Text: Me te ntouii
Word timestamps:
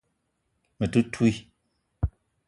Me 0.77 0.85
te 0.91 0.99
ntouii 1.03 1.37